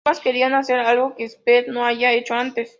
[0.07, 2.69] Ambas querían hacer algo que Spears no haya hecho antes.